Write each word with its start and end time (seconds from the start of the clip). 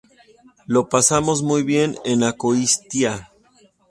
Lo 0.65 0.89
pasamos 0.89 1.43
muy 1.43 1.61
bien 1.61 1.95
en 2.05 2.23
Azcoitia"". 2.23 3.31